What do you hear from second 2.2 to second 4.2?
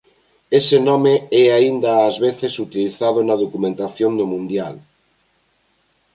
veces utilizado na documentación